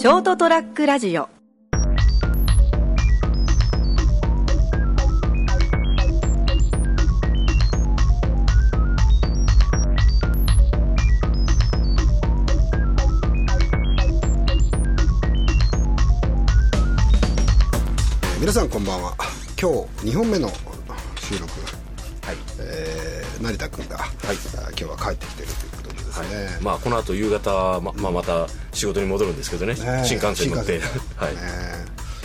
[0.00, 1.28] ショートトラックラジオ。
[18.40, 19.14] 皆さんこんばんは。
[19.60, 19.70] 今
[20.00, 20.48] 日2本目の
[21.18, 21.44] 収録、
[22.22, 22.36] はい。
[22.58, 24.08] えー、成田君が、はい、
[24.70, 25.79] 今日は帰ってきてるという
[26.10, 30.80] でですね、はい、まあ、この後夕方、ままあ、また仕事に戻るんですけどね、ね新幹線乗って、
[31.16, 31.34] はい、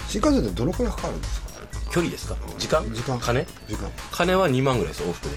[0.08, 1.46] 新幹線でどのくらいかかるんですか？
[1.92, 2.36] 距離ですか？
[2.58, 2.84] 時間？
[2.94, 3.20] 時間。
[3.20, 3.46] 金？
[3.68, 3.90] 時間。
[4.12, 5.36] 金は2万ぐらいです往復で。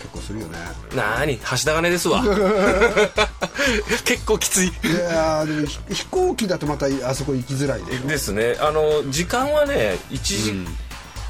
[0.00, 0.58] 結構するよね。
[0.94, 1.38] なに？
[1.38, 2.22] 橋田金ですわ。
[4.04, 4.68] 結構きつい。
[4.68, 4.72] い
[5.10, 8.56] やでも飛行機だとまたあそこ行きづらいでですね。
[8.60, 10.66] あの時間はね1時、うん、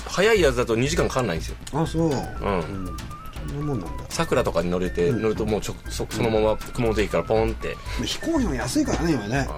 [0.07, 1.57] 早いやつだと2時間かかんないんですよ。
[1.73, 2.03] あそう。
[2.05, 2.17] うん、う
[2.91, 2.97] ん
[4.09, 7.77] さくらとかに乗れて、乗るともうちょそそのまま熊本駅からポンって。
[8.05, 9.49] 飛行機も安いからね今ね。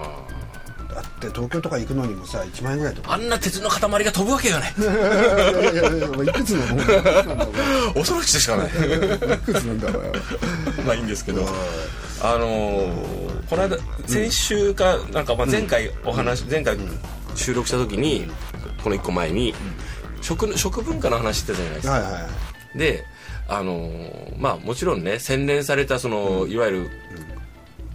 [0.93, 3.13] だって東京とか行くのにもさ1万円ぐらいとか。
[3.13, 4.73] あんな鉄の塊が飛ぶわけがない。
[4.79, 6.65] いやいやいやいくつの
[7.93, 8.67] 恐ろしいしかない。
[8.67, 8.69] い
[9.39, 10.13] くつなんだろう
[10.85, 11.47] まあいいんですけど。
[12.23, 16.77] あのー、この間先週かなんかまあ前回お話、前回
[17.35, 18.29] 収録した時に
[18.83, 19.55] この1個前に
[20.21, 22.19] 食食文化の話してたじゃないですか、はいは
[22.75, 23.05] い、で
[23.47, 26.89] あのー、まあもちろんね洗練されたその、いわゆる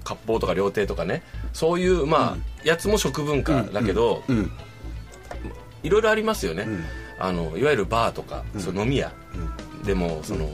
[0.04, 4.22] 割烹とか料亭とかねそういうまあ、やつも食文化だけど、
[5.82, 6.66] いろいろありますよね、
[7.18, 9.12] あのいわゆるバーとか、その飲み屋
[9.84, 10.44] でもその、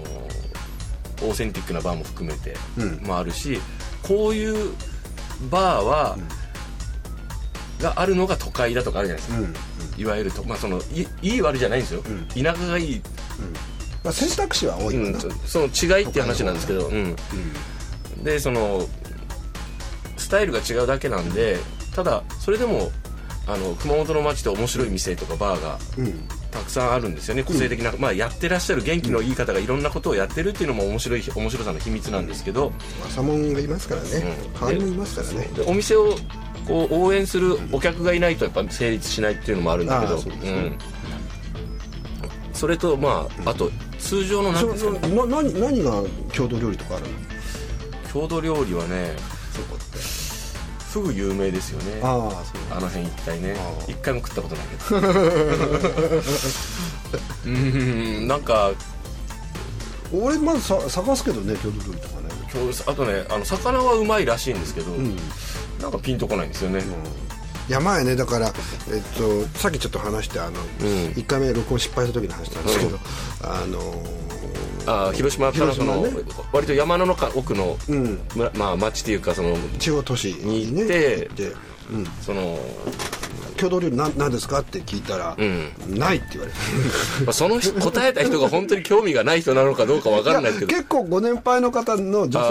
[1.23, 2.57] オーセンティックなバーも含めて
[3.05, 3.59] もあるし、
[4.03, 4.75] こういう
[5.51, 6.19] バーは、
[7.81, 9.49] があるのが都会だとかあるじゃないですか、
[9.99, 12.03] いわゆると、まあ、そのいいい悪いじゃないんですよ、
[12.35, 13.03] 田舎がいい、
[14.05, 17.17] まあ、選択肢は多いかな、その違いっていう話なんですけど、うん。
[18.23, 18.87] でその
[20.17, 21.59] スタイルが違うだけなんで
[21.95, 22.91] ただそれでも
[23.47, 25.79] あの熊本の街って面白い店とかバーが
[26.53, 32.73] たくさんあるんですよね、個性的な、まあ、やってらっしゃる元気のいい方がいろんなことをやってるっていうのも面白い面白さの秘密なんですけど
[33.05, 34.09] 朝もんがいますからね、
[34.45, 35.49] うん、代わりもいますからね。
[35.67, 36.17] お店を
[36.69, 40.79] こう応援するお客がいないとやっぱ成立しないっていうのもあるんだけど、うん。
[42.53, 46.03] それとまああと通常の何ですか、ね、な何何が
[46.33, 47.11] 郷土料理とかあるの？
[48.13, 49.17] 郷土料理はね
[49.53, 49.83] そこって。
[50.93, 52.01] フグ有名ですよね。
[52.03, 52.31] あ
[52.71, 53.57] あの辺一帯ね。
[53.89, 54.85] 一回も食ったことないけど
[57.47, 58.73] うんなんか
[60.13, 62.29] 俺まずさ探すけどね郷土料理とかね。
[62.87, 65.17] あとねあの魚はうまいらしいんですけど、うん、
[65.81, 66.85] なんかピンとこないんですよね、うん
[67.69, 68.17] 山やね。
[68.17, 68.53] だから、
[68.93, 70.57] えっと、さっきちょっと話してあの、うん、
[71.13, 72.99] 1回目録音失敗した時の話なんですけど、うん、
[73.43, 76.11] あのー、あ広島からその、ね、
[76.53, 78.21] 割と山の中奥の、うん、
[78.57, 81.53] まあ、町っていうかその中央都市に行って、ね、
[81.93, 82.59] うん、その
[83.63, 84.61] 郷土料理何ですか？
[84.61, 86.59] って聞いたら、うん、ないって言われて。
[87.33, 90.67] その答えた人が本当に興味がない人なのかどうか分からないけど。
[90.67, 92.45] 結構ご年配の方の女性の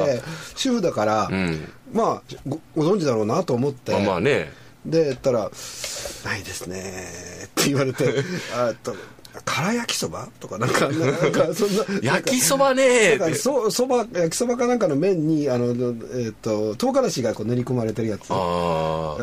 [0.00, 0.22] 方で
[0.54, 3.92] 主婦だから、うん、まあごご存知だろうなと思って。
[3.98, 4.52] まあね。
[4.84, 5.50] で言ったら
[6.24, 7.08] 「ないですね」
[7.46, 8.04] って言われて
[8.54, 8.94] あと
[9.44, 18.26] 辛焼きそばとかなんか なんかそんな焼きそばねそそば焼きそばかなんかの麺にあの、えーと、唐辛子がこう練り込まれてるやつ。
[18.30, 19.16] あ、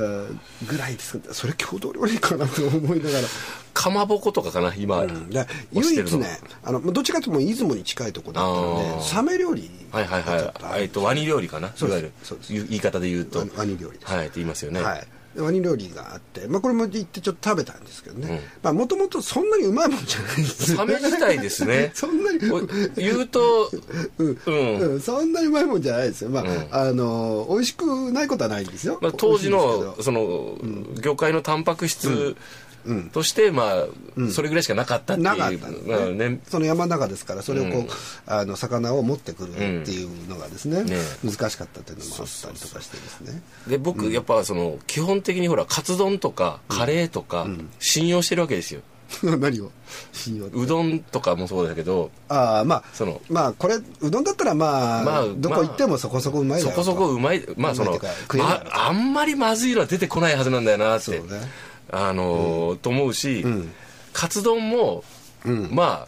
[0.68, 1.20] ぐらいです。
[1.32, 3.28] それ郷土料理かなと思いながら。
[3.74, 5.30] かまぼことかかな今、うん、
[5.72, 11.70] 唯一ねあのどっちかというと出雲に近いところだったのでサメ料理はいはいはいえっとワニ料理かな？
[11.70, 12.12] いわゆる
[12.50, 13.40] 言い方で言うと。
[13.58, 14.82] ワニ料理はいって言いますよね。
[14.82, 15.08] はい
[15.38, 18.42] ワニ料理があって、まあ、これも行ってちょっと食べたんですけどね。
[18.64, 20.36] もともとそんなにうまいもんじゃない。
[20.38, 21.92] ですサメ自体ですね。
[21.96, 22.40] そんなに
[22.96, 23.70] 言うと、
[24.18, 26.30] うん、うん、そんなにうまいもんじゃないですよ。
[26.30, 30.58] まあ、うん、あの美味しくないことはないんですよ、まあ、当時のその、
[31.02, 32.36] 魚介のタンパク質、
[33.12, 33.86] として、ま
[34.18, 37.88] あ、それぐらいしかなかったっていう、なかったまあね、その山の中ですからそれをこう、
[38.26, 39.56] あの魚を持ってくるっ
[39.86, 40.84] ていうのがですね,、
[41.24, 43.42] 難しかったっていうのもあったりとかしてですね。
[43.68, 47.48] で僕、やっぱその基本的にほらカツ丼とかカレーとか
[47.80, 48.82] 信用してるわけですよ、
[49.24, 49.72] 何を？
[50.54, 58.00] うどんとかもそうだけどああまあそのまあこれうどんだったらまあ、まあ、どこ行ってもそこそこうまいそこそこうまいまあその
[58.38, 61.06] まあんまりまずいのは出てこないはずなんだよなって。
[61.06, 61.42] そうね
[61.92, 63.46] あのー、と思うし、
[64.14, 65.04] カツ丼も、
[65.72, 66.08] ま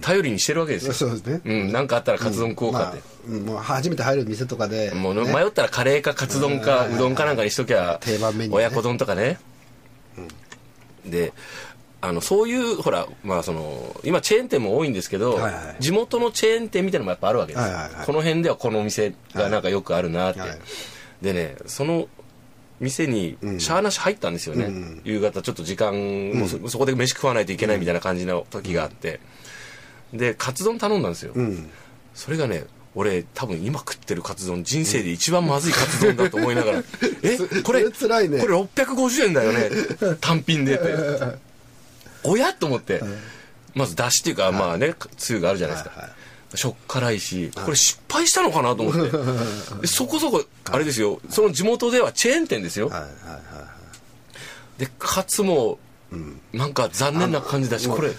[0.00, 0.92] 頼りにしてるわけですよ。
[0.92, 1.40] そうですね。
[1.44, 1.72] うん。
[1.72, 9.38] 何かあったらカツ丼食おうかって、もう初めて入る店とかで、もう迷ったらカレーかカツ丼かうどんかなんかにしときゃ定番メニュー、親子丼とかね、
[11.04, 11.32] で
[12.00, 20.58] あのそういうほらまあその今チェーン店も多いんですけど、はいはい、地元のチェーン店みたいなのもやっぱあるわけです、はいはいはい、この辺ではこのお店がなんかよくあるなって、はいはい、
[21.22, 22.08] でねその
[22.80, 25.94] 店にしゃーなし入ったんですよね、うん、夕方ちょっと時間、
[26.32, 29.20] もうそこで飯食わないといけないみたいな感じの時があって、
[30.12, 31.34] でカツ丼頼んだんですよ、
[32.14, 32.64] それがね
[32.94, 36.78] 俺多分今食ってるカツ丼人生で一番まずいカツ丼だと思いながら
[37.22, 39.70] えこれこれ,、ね、これ650円だよね。
[40.20, 40.94] 単品でって。
[42.24, 42.54] おや？
[42.54, 43.02] と思って、
[43.74, 46.10] まずだしっていうか、まあねつゆがあるじゃないですか、
[46.56, 49.86] しょっ辛いしこれ失敗したのかなと思って。
[49.86, 51.20] そこそこあれですよ。
[51.30, 52.90] その地元ではチェーン店ですよ、
[54.78, 55.78] でカツも
[56.52, 58.10] なんか残念な感じだしこれ。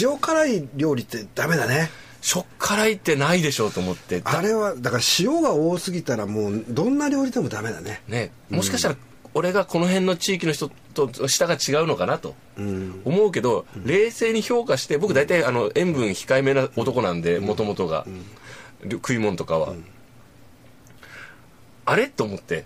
[0.00, 1.90] 塩辛い料理ってダメだね。
[2.20, 4.22] しょっ辛いってないでしょうと思って。
[4.24, 8.02] あれはだから塩が多すぎたらもうどんな料理でもダメだね。
[8.06, 8.30] ね。
[8.48, 8.96] もしかしたら
[9.34, 12.34] 俺がこの辺の地域の人と舌が違うのかなと
[13.04, 18.06] 思うけど、うん、冷静に評価して僕大体あの塩分控えめな男なんでもともとが、
[18.82, 19.84] うん、食い物とかは、うん、
[21.86, 22.08] あれ？
[22.08, 22.64] と思って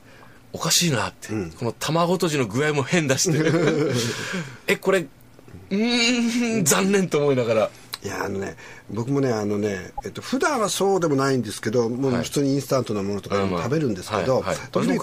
[0.52, 1.28] おかしいなって、
[1.58, 3.52] この卵とじの具合も変だして。
[4.66, 5.06] えこれ
[5.70, 7.70] うん残念と思いながら
[8.06, 8.56] いやあのね
[8.88, 15.00] 僕もねあのね、えっと普段はそうでもないんですけどもう普通にインスタントなものとかも食べるんですけど、時々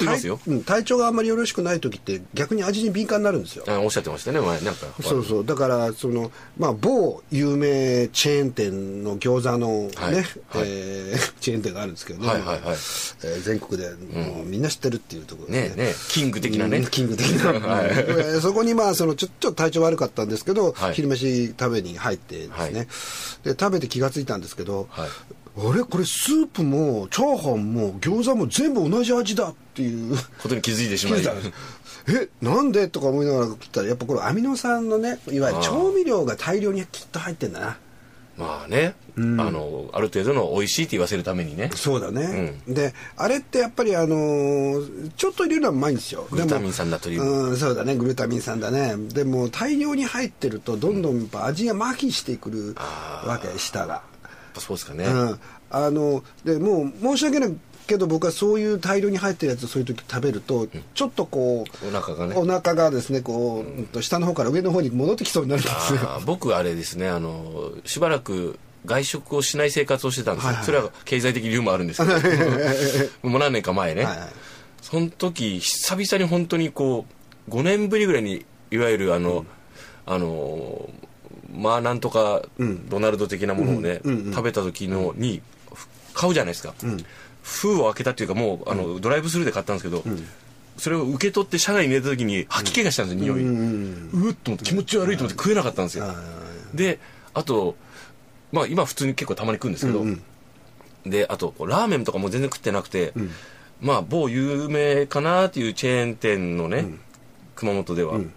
[0.64, 3.66] 体体調があんまりよろしくない時って逆に味に敏感になるんですよ。
[3.68, 4.88] あおっしゃってましたね前なんか。
[5.02, 5.46] そうそう。
[5.46, 9.68] だからそのまあ某有名チェーン店の餃子の
[10.12, 12.60] ね、はえー、チェーン店があるんですけどね、はいはいはい。
[12.62, 22.88] えー、全国でもうみんな知ってるっていうところで、ね、ねねキング的なね、キング的な、 はい、そこにまあそのちょっと体調悪かったんですけど、はい、昼飯食べに入ってですね、
[23.44, 25.84] で食べて気が付いたんですけど、はい、あれ？
[25.84, 30.16] これスープもチャーハンも餃子も全部同じ味だっていう。
[30.42, 31.22] ことに気づいてしまい。
[32.08, 32.88] えなんで？
[32.90, 37.78] とか思いながら食ったらやっぱこれアミノ酸のねいわゆる調味料が大量にきっと入ってんだな
[38.38, 41.70] まあね、うん、あのある程度の美味しいって言わせるためにね。
[41.76, 46.28] そうだね、うん、であれってやっぱりあのー、ちょっと入れるのはうまいんですよ。
[46.32, 47.22] グルタミン酸だという。
[47.22, 47.96] うんそうだね。
[47.96, 48.96] グルタミン酸だね。
[48.98, 52.76] でも大量に入ってるとどんどんやっぱ味が麻痺してくる
[53.26, 54.02] わけ舌が。
[54.60, 55.40] そうですかね、うん、
[55.72, 62.36] あのでもう申し訳ないけど僕はそういう大量に入ってるやつそういう時食べると、ちょっとこうお腹がね。
[62.36, 66.22] お腹がですねこう、下の方から上の方に戻ってきそうになるんですよ。
[66.26, 72.20] 僕あれですねあのしばらく外食をしない生活をしてたんですよ、はいはい、それは経済的理由もあるんですけど。
[73.30, 74.30] もう何年か前ね、はいはい、
[74.82, 77.06] その時久々に本当にこ
[77.48, 79.46] う5年ぶりぐらいにいわゆるあの、
[80.08, 80.90] うん、あの
[81.56, 82.42] まあなんとか
[82.90, 85.42] ドナルド的なものをね、うんうんうん、食べた時のに
[86.14, 86.74] 買うじゃないですか、
[87.44, 90.04] 封を開けたっていうかもうあの、ドライブスルーで買ったんですけど、
[90.78, 96.14] それを受け取って車内に入れた時に吐き気がしたんですよ、匂い、うっと思って気持ち悪いと思って食えなかったんですよ、
[96.74, 97.00] で
[97.34, 97.76] あと
[98.52, 100.04] まあ今普通に結構たまに食うんですけど、
[101.06, 103.32] であとラーメンとかも全然食ってなくて、うん、
[103.82, 107.00] まあ某有名かなっていうチェーン店のね、うん、
[107.56, 108.34] 熊本では、うん、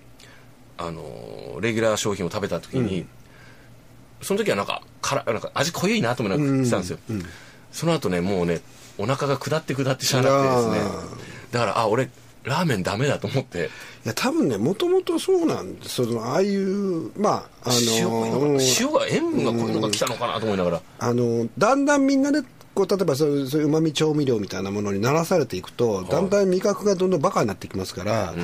[0.78, 3.06] あのレギュラー商品を食べた時に、
[4.20, 6.98] その時はなんかからなんか味濃いなと思いながら食ってたんですよ、
[7.72, 8.60] その後ねもうね
[8.98, 10.90] お腹が下って下ってしゃあなくてですね。
[11.52, 12.08] だからあ俺
[12.44, 13.70] ラーメンダメだと思って。
[14.04, 15.96] いや多分ねもともとそうなんです。
[15.96, 22.42] そのああいうまああの塩が塩分がこういうのが来たのかなと思いながら、あのだんだんみんなで
[22.74, 28.34] こう例えばそういううまみ調味料みたいなものにならされていくと、だんだん味覚がどんどんバカになってきますから、あ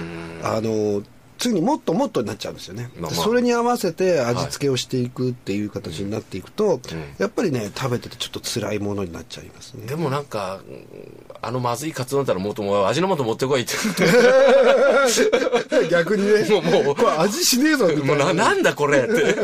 [0.61, 1.03] の
[1.43, 6.79] 次にもっともっとになっちゃうんですよね、まあまあ、それに合わせて味付けをしていくっていう形になっていくと、はい、
[7.19, 9.85] やっぱりね食べててちょっと辛いものになっちゃいますね。
[9.87, 10.61] でもなんか
[11.41, 13.75] あのまずいカツ丼だったらもっとも味の素持ってこいって。
[15.91, 16.49] 逆にね。
[16.49, 16.95] もうもう。
[16.95, 19.35] これ味しねえぞみもうななんだこれって。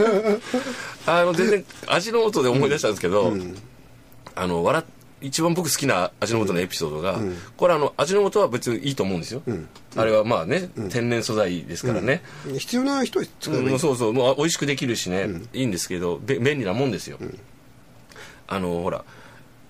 [1.07, 3.41] あの全然味の素で思い出したんですけど、うん。
[3.41, 3.59] うん、
[4.37, 12.23] あの笑って一番僕好きな味の素のエピソードが、うん、これあの味の素は別にいいと思うんですよ、うん、あれはまあね、うん、天然素材ですからね、
[12.59, 13.75] 必要な人使えばい。
[13.75, 14.13] い、そうそう。
[14.13, 17.19] もう美味しくできるしね、いいんですけど便利なもんですよ、
[18.47, 19.05] あのほら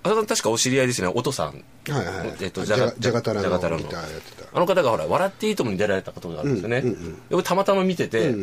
[0.03, 1.09] あなた確かお知り合いですね。
[1.09, 3.49] おとさん、はいはいえっと、じゃがじゃがたらの
[4.53, 6.85] あの方がほら「笑っていいとも」に出られたことがあるんですよね、
[7.31, 8.35] よくたまたま見てて、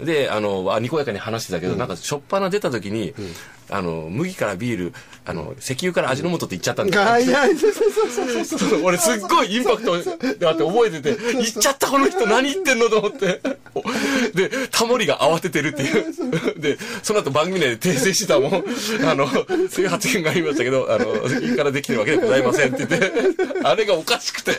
[0.00, 3.32] であのあにこやかに話してたけど、うん、なんかしょっぱな出た時に、うん、
[3.70, 4.92] あの麦からビール
[5.26, 13.40] あの石油から味の素って言っちゃったんだよ、うん、 俺すっごいインパクトがあって覚えてて言っちゃったこの人何言ってんのと思って。
[14.34, 16.60] でタモリが慌ててるっていう。
[16.60, 18.64] でその後番組内で訂正したもん。
[19.04, 19.28] あの
[19.70, 23.12] そういう発言がありましたけどあの石油からできてるわけでございませんって言って。
[23.62, 24.52] あれがおかしくて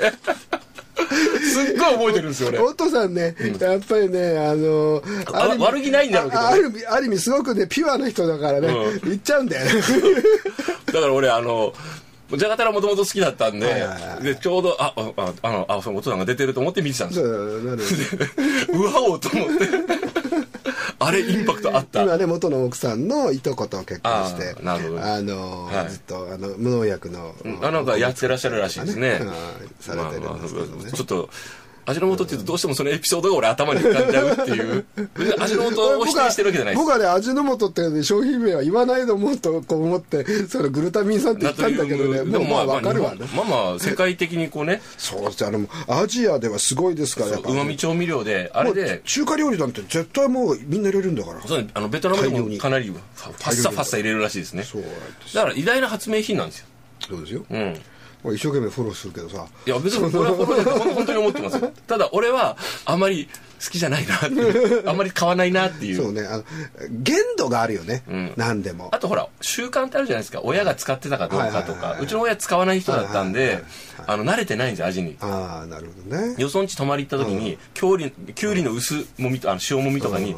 [1.42, 2.60] すっごい覚えてるんですよね。
[2.60, 5.02] お父さんね、やっぱりね、あの、
[5.34, 9.82] あ悪気ないんだろうけど、ね、あるある意味すごくね、ピュアな人だからね、言っちゃうんだよね。
[10.88, 11.74] だから俺、あの、
[12.38, 13.88] じゃがたらもともと好きだったんで,、
[14.22, 17.34] でちょうどああああのあそのお父さんが出てると思って見てたんですそよ
[18.70, 19.66] うわお と思って
[21.00, 22.04] あれインパクトあった？
[22.04, 24.78] 今ね元の奥さんのいとこと結婚してあ
[25.22, 25.90] の、はい。
[25.90, 29.20] ずっとあの無農薬の、あなんかやってらっしゃるらしいですね。
[29.22, 29.30] うん
[29.80, 31.30] されてるんですけどね、まあまあちょっと
[31.90, 34.86] 味の素っていうとどうしてもそのエピソードが俺頭に浮かんじゃうっていう。
[35.40, 36.86] 味の素を否定してるわけじゃないです。
[36.86, 43.22] 僕はね味の素って、ね、商品名は言わないと思うとこう思ってそれグルタミン酸って言ったんだけどねもうまあ分かるわね。
[43.36, 44.82] まあまあ世界的にこうね。
[44.98, 47.50] そうですあのアジアではすごいですからやっぱ。
[47.50, 49.02] うまみ調味料であれで。
[49.06, 51.42] 中華料理なんて絶対もうみんな入れるんだから。
[51.42, 54.64] そうあのベトナムでもかなりファッサファッサ入れるらしいですね。
[54.64, 54.84] そう
[55.34, 56.66] だから偉大な発明品なんですよ。
[57.08, 57.60] そうですよ、うん。
[57.60, 57.74] まあ
[58.26, 59.46] 一生懸命フォローするけどさ。
[59.66, 61.72] いや別に俺はフォローだ 本当に思ってますよ。
[61.88, 63.30] ただ俺はあまり
[63.64, 65.98] 好きじゃないなっていう あんまり買わないなっていう。
[65.98, 66.44] そうねあの
[66.90, 68.34] 限度があるよね、ん。
[68.36, 68.90] 何でも。
[68.92, 70.42] あとほら習慣ってあるじゃないですか。
[70.44, 73.64] 親が使ってたかどうかとかうちの親使わない人だったんで
[74.06, 75.18] 慣れてないんですよ味に。
[75.22, 76.36] ああなるほどね。
[76.38, 80.36] よそんち泊まり行った時にきゅうりきゅうりの薄もみとあの塩もみとかに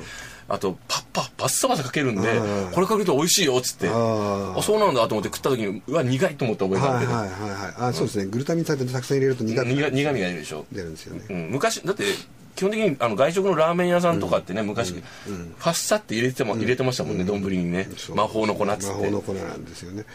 [0.53, 2.71] あとパッパバッサバサかけるんでうん。
[2.71, 3.87] これかけると美味しいよっつって。
[3.87, 7.41] ああそうなんだと思って食った時にうわ苦いと思った覚えがあるけどはいはい。
[7.41, 8.25] はいはいあそうですね。
[8.25, 10.65] グルタミン酸ってたくさん入れると苦み苦苦味が出るでしょ。
[10.71, 11.25] 出るんですよね。
[11.29, 12.03] うん、昔だって
[12.55, 17.87] 基本的にあの外食のラーメン屋さんとかってね、昔、ファッサって入れても、入れてましたもんね丼、にね。
[18.15, 18.93] 魔法の粉っつって。
[18.93, 20.05] 魔法の粉なんですよね。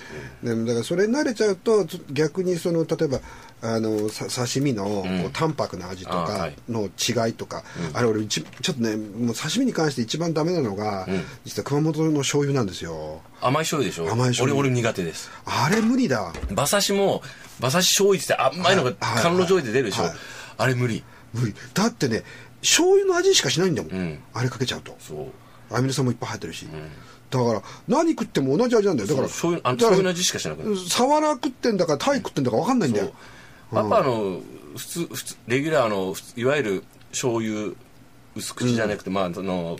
[0.43, 3.21] でもだからそれに慣れちゃうと逆にその例えば
[3.63, 7.65] あのさ刺身のこう淡白な味とかの違いとか、
[7.95, 11.07] あれ俺一ちょっとねもう刺身に関して一番ダメなのが、
[11.45, 13.23] 実は熊本の醤油なんですよ。
[13.41, 14.13] 甘い醤油でしょ？
[14.13, 14.61] 甘い醤油。
[14.61, 15.31] 俺俺苦手です。
[15.45, 16.33] あれ無理だ。
[16.51, 17.23] 馬刺しも
[17.61, 19.25] 馬刺し醤油って甘いのがはい。
[19.25, 20.13] 甘露醤油で出るでしょ、はい。
[20.59, 21.03] あれ無理
[21.35, 21.55] 無理。
[21.75, 22.23] だってね
[22.61, 24.19] 醤油の味しかしないんだもん、ん。
[24.35, 24.97] あれかけちゃうと。
[25.71, 26.67] アミノ酸もいっぱい入ってるし、
[27.31, 29.09] だから何食っても同じ味なんだよ。
[29.09, 30.77] だからそう醤油あのだの味しかしなくなる。
[30.77, 33.13] サワラ食ってんだかタイ食ってんだか分かんないんだよ。
[33.73, 34.41] やっぱあの
[34.77, 37.73] 普通普通レギュラーのいわゆる醤油
[38.37, 39.79] 薄口じゃなくて、まあその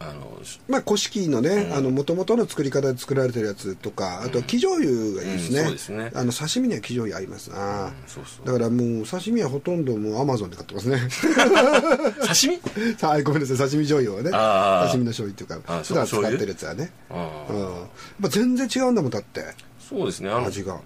[0.00, 6.10] あのまあ古式のねもともとの作り方で作られてるやつとかあと生醤油がいいですね,、うんそうですね。
[6.14, 7.50] あの刺身には生醤油合います。
[7.50, 8.46] な、そうそう。
[8.46, 11.00] だからもう刺身はほとんどもうアマゾンで買ってますね。
[12.26, 12.94] 刺身？
[12.96, 13.56] さあごめんなさい。
[13.56, 14.30] 刺身醤油をね。
[14.86, 16.92] 刺身の醤油っていうかあ普段使ってるやつはね。
[17.10, 17.60] あうん。
[17.60, 17.70] やっ
[18.22, 19.44] ぱ全然違うんだもんだって。
[19.80, 20.30] そうですね。
[20.30, 20.80] あの味が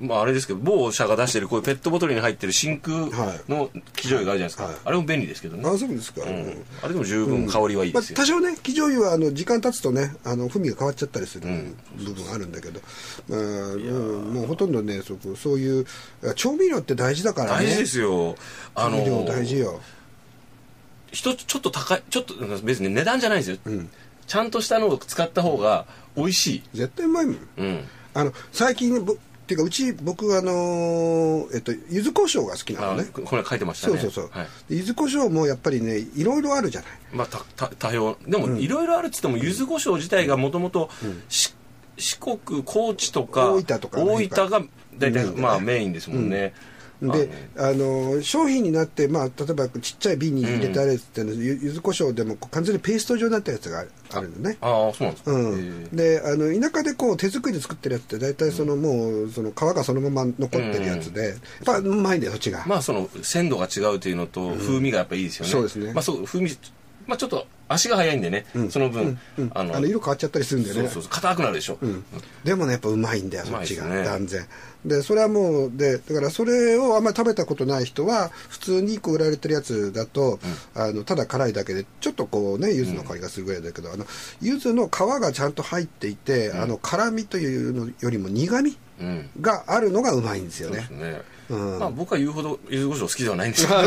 [0.00, 3.50] まああれですけど某社が出してるこういうペットボトルに入ってる真空はい。
[3.50, 4.74] の生醤油があるじゃないですか、はい。
[4.84, 6.64] あれも便利ですけどね、あそうですか、うん。
[6.82, 11.48] あれでも十分香りはいいまあですよ、多少ね生醤油はあの時間経つとねあの風味が変わっちゃったりする
[11.96, 12.80] 部分あるんだけど、
[13.28, 15.86] まあうんもうほとんどねそこそういう
[16.34, 17.66] 調味料って大事だからね。
[17.66, 18.36] 大事ですよ。
[18.74, 19.80] あの調味料大事よ。
[21.12, 23.58] 一つちょっと高いちょっと別に値段じゃないですよ、
[24.26, 25.86] ちゃんとしたのを使った方が
[26.16, 26.62] 美味しい。
[26.74, 27.36] 絶対うまいもん。
[27.56, 27.84] うん。
[28.14, 33.04] あの最近ぼっていうかうち僕あのえっと柚子胡椒が好きなあのね。
[33.04, 33.98] これ書いてましたね。
[33.98, 34.48] そうそうそう、はい。
[34.70, 36.90] で柚子胡椒もやっぱりねいろいろあるじゃない。
[37.12, 38.16] まあ、たた多様。
[38.26, 40.88] でもいろいろあるっつっても柚子胡椒自体がもともと
[41.28, 41.54] し
[41.98, 44.04] 四国高知とか大分とかね。
[44.04, 44.62] 大分が
[44.96, 46.54] 大体まあメインですもんね、
[47.12, 54.56] であの商品になって、まあ、例えばちっちゃい瓶に入れてあるやつっていうのゆ柚子胡椒でも完全にペースト状になったやつがあるのね。
[54.60, 65.92] あああそうなんですか、うへん、えであの田舎でこう手作りで作ってるやつって大体そのもうその皮がそのまま残ってるやつで、やっぱうまいんだよそっちが、まあその鮮度が違うというのと風味がやっぱいいですよね、そうですね。
[65.92, 66.56] まあそう風味
[67.06, 69.18] まあちょっと足が早いんでね、その分、
[69.52, 70.82] ああのの色変わっちゃったりするんだよね。
[70.82, 71.12] そうそうそう。
[71.12, 72.04] 硬くなるでしょ、うん。
[72.44, 74.46] でもねやっぱうまいんだようそっちが、断然。
[74.84, 80.38] でそれはもうでだからそれをあんまり食べたことない人は普通にこう売られてるやつだと、
[80.74, 84.04] あのただ辛いだけでちょっとこうね柚子の香りがするぐらいだけど、あの
[84.42, 89.30] 柚子の皮がちゃんと入っていて、あの辛みというのよりも苦みうん。
[89.40, 90.84] があるのがうまいんですよね。
[90.86, 91.78] そうですね、うん。
[91.80, 93.78] まあ僕は言うほど柚子胡椒好きではないんですけど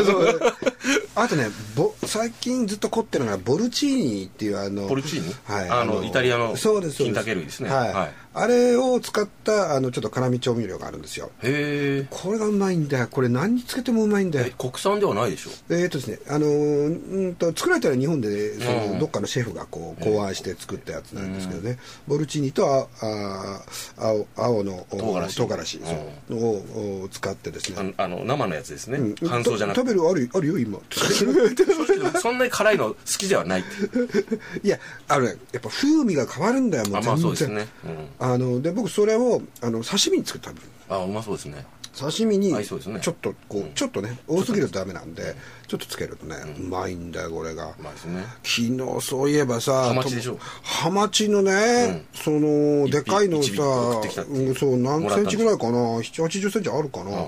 [1.14, 5.34] あとねボ最近ずっと凝ってるのがボルチーニっていうあのポルチーニ？
[5.44, 7.70] はい、あのイタリアのそうですそう金茸類ですね。
[7.70, 8.12] はい、はい。
[8.34, 11.32] あれを使ったあのちょっと辛味調味料があるんですよ。
[11.42, 12.06] へえ。
[12.08, 13.08] これがうまいんだよ。
[13.10, 14.46] これ何につけてもうまいんだよ。
[14.46, 15.50] え国産ではないでしょ？
[15.70, 23.62] えーとですね、あのーうんと作られたのは日本でその、うんどっかのシェフがこう考案して作ったやつなんですけどね、ボルチーニとああ
[23.96, 25.34] 青青のお唐辛子。
[25.36, 29.14] 唐辛子そうをお使ってですね、あの生のやつですね、うん。
[29.20, 29.80] 乾燥じゃなくて。
[29.80, 30.67] 食べるあるあるよ今
[32.20, 33.64] そんなに辛いの好きではない
[34.62, 41.66] いやあのねやっぱ風味が変わるんだよもう全然あまあそうですね、うん、あので僕それをあの刺身に作って食べるあうまそうですね。
[41.98, 45.34] 刺身にちょっとこう、ちょっとね多すぎるとダメなんで
[45.66, 47.66] ちょっとつけるとね、うまいんだよこれが。
[47.66, 48.22] うまいですね。
[48.44, 50.34] 昨日そういえばさハマチでしょ。
[50.34, 57.26] とハマチのね、そのでかいのさそう何センチぐらいかな？7 8 0センチあるかな、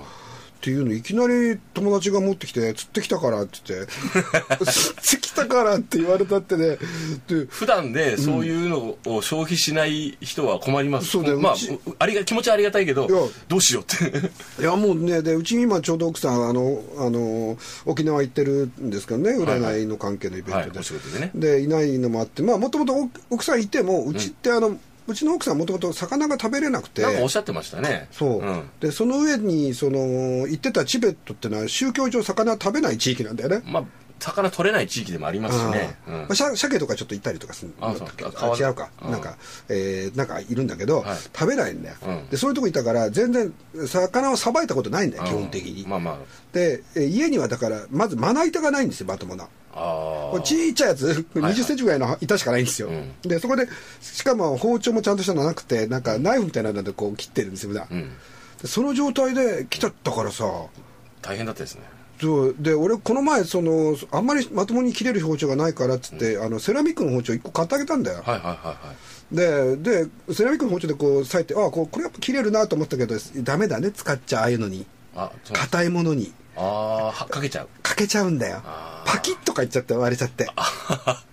[0.60, 4.66] っていうのいきなり友達が持ってきて釣ってきたからって言って
[5.00, 6.76] 釣ってきたからって言われたってね
[7.26, 11.54] で普段でそういうのを消費しない人は困ります、そうだよまあ
[11.98, 13.08] ありが気持ちはありがたいけど
[13.48, 14.28] どうしようって。
[14.60, 21.30] いやもうねでうち今ちょうど奥さんあのあの沖縄行ってるんですけどね占いの関係のイベントで、はいお仕事でね。
[21.34, 24.78] でいないのもあってまあもともと奥さんいてもうちってあの、う
[25.14, 27.02] ちの奥さんもともと魚が食べれなくて。
[27.02, 28.08] なんかおっしゃってましたね。
[28.10, 28.70] そう、ん。
[28.80, 33.62] でその上にその行ってたチベットってのは宗教上魚食べない地域なんだよね。
[33.64, 33.84] まあ
[34.20, 36.14] 魚取れない地域でもありますしね、うん。
[36.14, 39.10] あーまあ、鮭鮭とかちょっと行ったりとかするああ違うか、うん。
[39.12, 39.38] なんか、
[39.70, 41.18] えーなんかいるんだけど、はい。
[41.18, 42.28] 食べないんだよ、うん。
[42.28, 43.52] でそういうとこいたから全然
[43.86, 46.18] 魚をさばいたことないんだよ、基本的に、まあまあ。
[46.52, 49.44] でえー家にはだからまずまな板がないんですよまともな。
[49.44, 53.12] あこれちっちゃいやつ？2はい0センチぐらいの板しかないんですよ、うん。
[53.22, 53.68] でそこで
[54.00, 58.10] しかも包丁もちゃんとしたのなくてなんかナイフみたいなのでこう切ってるんですよ普段、うん。
[58.60, 60.44] でその状態で来ちゃったからさ。
[61.22, 61.82] 大変だったですね。
[62.20, 62.56] そう。
[62.58, 69.76] で俺この前そのあんまりまともに切れる包丁がないからっつって、あのセラミックの包丁1個買ってあげたんだよ、はいはいはいはい。
[69.76, 74.84] ででセラミックの包丁でこう裂いてあこうこれやっぱ切れるなと思ったけどダメだね使っちゃうああいうのに。
[75.52, 77.68] 硬いものにあーはかけちゃう。
[77.82, 78.60] かけちゃうんだよ。
[78.64, 79.10] あー。
[79.12, 80.48] パキッとかいっちゃって割れちゃって。
[80.54, 81.24] あ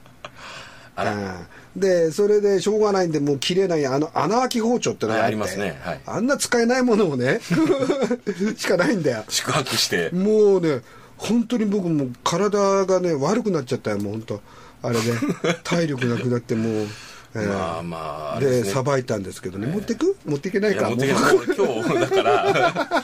[0.96, 1.14] ら。
[1.14, 1.80] うん。
[1.80, 5.80] でそれでしょうがないんでもう切れないあの穴開き包丁ってのがあって、はいありますね。
[5.84, 6.02] はい。
[6.06, 7.40] あんな使えないものをね
[8.58, 9.26] しかないんだよ。
[9.30, 10.10] 宿泊して。
[10.12, 10.82] もうね
[11.18, 14.42] 本当に僕もう体がね悪くなっちゃったよもう本当。
[14.84, 15.12] あれで
[15.64, 16.88] 体力なくなってもう、
[17.36, 17.48] えー。
[17.48, 18.70] まあまあでね。
[18.70, 20.16] さばいたんですけどね、持ってく？
[20.26, 23.04] 持っていけないかもう今日だから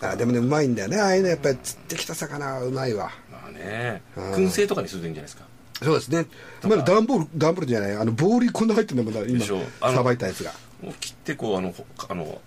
[0.00, 1.00] あでもねうまいんだよね。
[1.00, 3.10] ああいうのやっぱり釣ってきた魚はうまいわ。
[3.30, 4.02] まあね。
[4.16, 5.44] うん燻製とかにするといいんじゃないですか。
[5.82, 6.26] そうですね。
[6.62, 7.96] まだ段ボール段ボールじゃない。
[7.96, 9.30] あのボールにこんな入ってるんだもん。
[9.30, 9.44] 今
[9.92, 10.52] さばいたやつが。
[10.82, 12.40] もう切ってこうあのほあの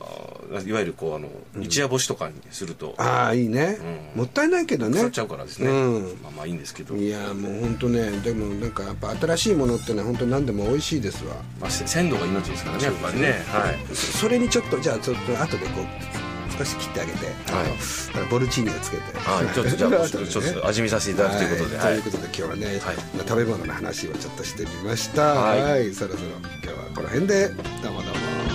[0.54, 1.30] あいわゆるこうあの
[1.62, 2.94] 一夜干しとかにすると。
[2.98, 3.78] ああいいね、
[4.14, 4.22] うん。
[4.22, 5.00] もったいないけどね。
[5.00, 6.04] 腐っちゃうからですね、うん。
[6.22, 8.12] まあまあいいんですけど、いやもう本当ね。
[8.20, 11.36] でもなんかやっぱ新しいものってのは本当何でも美味しいですわ。
[11.62, 13.42] まあ、せ鮮度が命ですからねやっぱりね。
[13.48, 13.96] はい。
[13.96, 16.25] そそれにちょっとじゃあちょっと後でこう
[16.58, 17.18] 少し切ってあげて、
[17.50, 17.68] あのはい。
[18.16, 19.04] あのボルチーニをつけて。
[19.18, 22.00] はいちょっとじゃあ ちょっと味見させていただくということで、ははい。
[22.00, 22.96] いということで今日はね、はい
[23.28, 25.22] 食べ物の話をちょっとしてみました。
[25.24, 25.90] は、はい。
[25.90, 26.30] いそろそろ
[26.64, 27.50] 今日はこの辺で。
[27.50, 28.46] どうもどうも。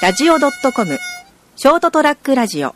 [0.00, 0.98] ST-radio.com
[1.56, 2.74] ショートトラックラジオ